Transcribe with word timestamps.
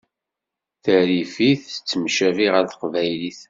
Tarifit 0.83 1.61
tettemcabi 1.73 2.47
ɣer 2.53 2.65
teqbaylit. 2.67 3.39